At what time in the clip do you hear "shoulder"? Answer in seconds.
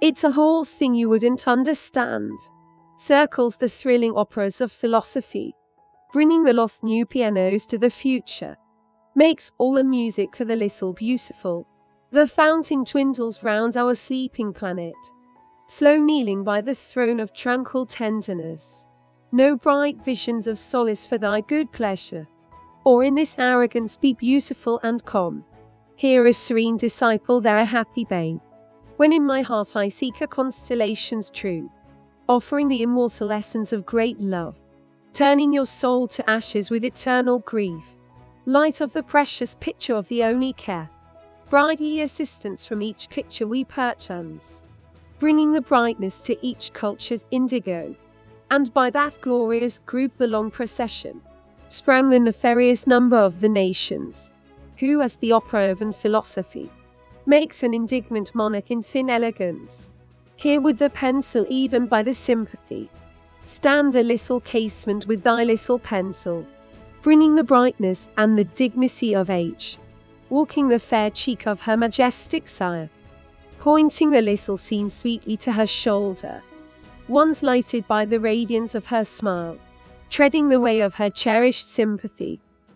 75.66-76.42